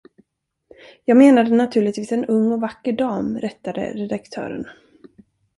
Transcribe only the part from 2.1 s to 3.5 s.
en ung och vacker dam,